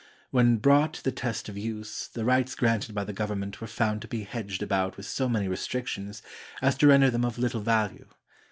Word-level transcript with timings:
When 0.31 0.57
brought 0.57 0.95
to 0.95 1.03
the 1.03 1.11
test 1.11 1.47
of 1.47 1.59
use, 1.59 2.07
the 2.07 2.25
rights 2.25 2.55
granted 2.55 2.95
by 2.95 3.03
the 3.03 3.13
Government 3.13 3.61
were 3.61 3.67
found 3.67 4.01
to 4.01 4.07
be 4.07 4.23
hedged 4.23 4.63
about 4.63 4.97
with 4.97 5.05
so 5.05 5.29
many 5.29 5.47
restrictions 5.47 6.23
as 6.59 6.75
to 6.77 6.87
render 6.87 7.11
them 7.11 7.23
of 7.23 7.37
little 7.37 7.61
value. 7.61 8.07